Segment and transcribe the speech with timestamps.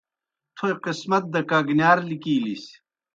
[0.55, 2.63] تھوئے قِسمت دہ کگنِیار لِکِیلِس۔